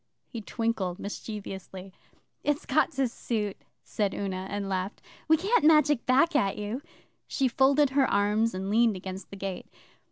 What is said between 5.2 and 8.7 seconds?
'We Can't magic back at you.' She folded her arms